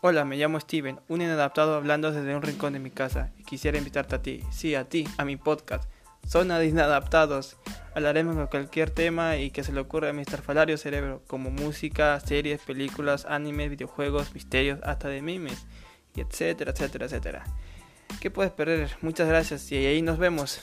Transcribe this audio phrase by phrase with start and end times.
[0.00, 3.78] Hola, me llamo Steven, un inadaptado hablando desde un rincón de mi casa y quisiera
[3.78, 5.90] invitarte a ti, sí, a ti, a mi podcast.
[6.24, 7.56] Zona de Inadaptados.
[7.96, 12.20] Hablaremos de cualquier tema y que se le ocurra a mi estrafalario cerebro, como música,
[12.20, 15.66] series, películas, animes, videojuegos, misterios, hasta de memes,
[16.14, 17.44] y etcétera, etcétera, etcétera.
[18.20, 18.96] ¿Qué puedes perder?
[19.02, 20.60] Muchas gracias y ahí nos vemos.